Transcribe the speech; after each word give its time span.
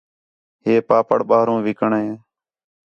ہے 0.65 0.73
پاپڑ 0.89 1.19
ٻاہروں 1.29 1.59
وکݨے 1.65 2.03